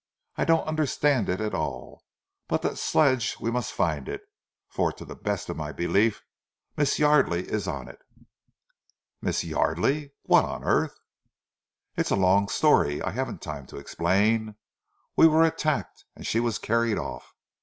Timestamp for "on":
7.67-7.87, 10.43-10.63